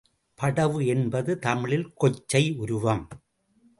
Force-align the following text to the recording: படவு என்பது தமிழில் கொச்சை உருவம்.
படவு 0.39 0.79
என்பது 0.85 1.39
தமிழில் 1.39 1.85
கொச்சை 2.01 2.43
உருவம். 2.55 3.05